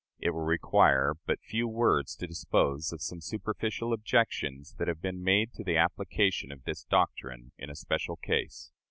It 0.19 0.31
will 0.31 0.41
require 0.41 1.13
but 1.27 1.43
few 1.43 1.67
words 1.67 2.15
to 2.15 2.25
dispose 2.25 2.91
of 2.91 3.03
some 3.03 3.21
superficial 3.21 3.93
objections 3.93 4.73
that 4.79 4.87
have 4.87 4.99
been 4.99 5.23
made 5.23 5.53
to 5.53 5.63
the 5.63 5.77
application 5.77 6.51
of 6.51 6.63
this 6.63 6.83
doctrine 6.85 7.51
in 7.59 7.69
a 7.69 7.75
special 7.75 8.15
case. 8.15 8.71